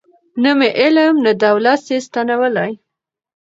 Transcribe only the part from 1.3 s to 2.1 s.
دولت سي